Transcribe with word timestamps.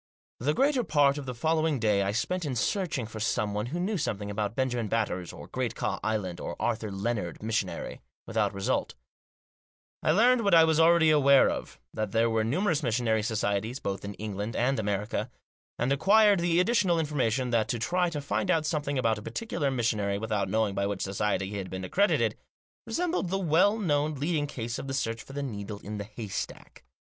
The 0.39 0.55
greater 0.55 0.83
part 0.83 1.19
of 1.19 1.27
the 1.27 1.35
following 1.35 1.77
day 1.77 2.01
I 2.01 2.11
spent 2.11 2.43
in 2.43 2.55
searching 2.55 3.05
for 3.05 3.19
someone 3.19 3.67
who 3.67 3.79
knew 3.79 3.99
something 3.99 4.31
about 4.31 4.55
Benjamin 4.55 4.87
Batters, 4.87 5.31
or 5.31 5.45
Great 5.45 5.75
Ka 5.75 5.99
Island, 6.03 6.39
or 6.39 6.59
Arthur 6.59 6.89
Lennard, 6.91 7.43
missionary— 7.43 8.01
without 8.25 8.51
result 8.51 8.95
I 10.01 10.09
learned 10.09 10.43
what 10.43 10.55
I 10.55 10.63
was 10.63 10.79
already 10.79 11.11
aware 11.11 11.51
of, 11.51 11.79
that 11.93 12.13
there 12.13 12.31
were 12.31 12.43
numerous 12.43 12.81
missionary 12.81 13.21
societies, 13.21 13.79
both 13.79 14.03
in 14.03 14.15
England 14.15 14.55
and 14.55 14.79
America; 14.79 15.29
and 15.77 15.93
acquired 15.93 16.39
the 16.39 16.59
additional 16.59 16.97
information 16.99 17.51
that 17.51 17.67
to 17.67 17.77
try 17.77 18.09
to 18.09 18.21
find 18.21 18.49
out 18.49 18.65
something 18.65 18.97
about 18.97 19.19
a 19.19 19.21
particular 19.21 19.69
missionary 19.69 20.17
without 20.17 20.49
knowing 20.49 20.73
by 20.73 20.87
which 20.87 21.03
society 21.03 21.51
he 21.51 21.57
had 21.57 21.69
been 21.69 21.85
accredited, 21.85 22.35
resembled 22.87 23.29
the 23.29 23.37
well 23.37 23.77
known 23.77 24.15
leading 24.15 24.47
case 24.47 24.79
of 24.79 24.87
the 24.87 24.95
search 24.95 25.21
for 25.21 25.33
the 25.33 25.43
needle 25.43 25.77
in 25.83 25.99
the 25.99 26.05
haystack. 26.05 26.83